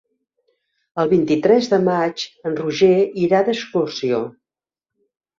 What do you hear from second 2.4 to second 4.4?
en Roger irà d'excursió.